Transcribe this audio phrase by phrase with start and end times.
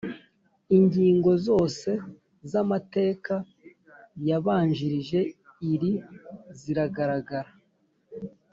[0.77, 1.89] Ingingo zose
[2.51, 3.33] z amateka
[4.29, 5.19] yabanjirije
[5.71, 5.91] iri
[6.59, 7.49] ziragaragara